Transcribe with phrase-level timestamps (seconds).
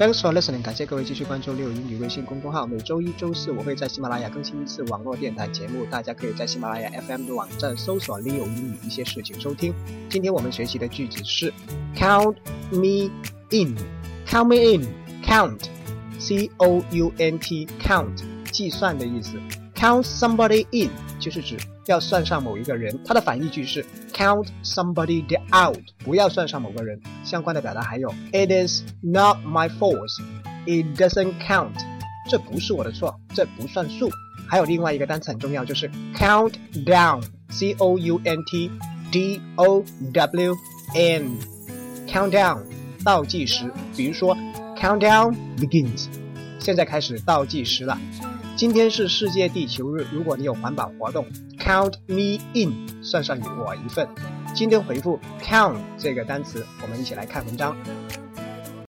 [0.00, 2.66] Thanks for listening，感谢各位继续关注六英语微信公众号。
[2.66, 9.74] 每周一、周四我会在喜马拉雅更新一次网络电台节目，大家可以在喜马拉雅 FM 的网站搜索 “Leo 英语”一些事情收听。
[10.08, 11.52] 今天我们学习的句子是
[11.94, 12.36] “Count
[12.70, 13.10] me
[13.50, 19.32] in”，Count me in，count，C O U N T，count，计算的意思。
[19.74, 20.88] Count somebody in
[21.19, 26.99] 就是指要算上某一个人，它的反义句是 count somebody out，不要算上某个人。
[27.23, 30.09] 相关的表达还有 It is not my fault,
[30.65, 31.73] it doesn't count，
[32.29, 34.09] 这不是我的错，这不算数。
[34.47, 36.53] 还有另外一个单词很重要，就是 count
[36.85, 38.71] down，C O U N T
[39.11, 39.83] D O
[40.13, 40.55] W
[40.93, 42.61] N，count down
[43.03, 43.71] 倒计时。
[43.97, 44.37] 比如说
[44.77, 46.05] countdown begins，
[46.59, 47.97] 现在开始倒计时了。
[48.60, 51.24] 今天是世界地球日，如果你有环保活动
[51.58, 54.06] ，count me in，算上你我一份。
[54.54, 57.74] 今天回复 count 这个单词，我们一起来看文章。